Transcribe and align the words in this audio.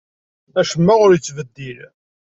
Acemma 0.59 0.93
ur 1.03 1.11
yettbeddil. 1.13 1.79